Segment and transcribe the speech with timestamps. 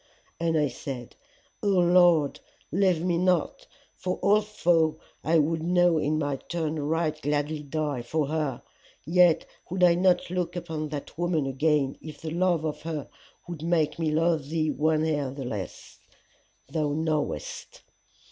[0.39, 1.15] And I said,
[1.61, 2.39] O Lord,
[2.71, 8.25] leave me not, for although I would now in my turn right gladly die for
[8.25, 8.63] her,
[9.05, 13.09] yet would I not look upon that woman again if the love of her
[13.47, 15.99] would make me love thee one hair the less
[16.67, 17.83] thou knowest.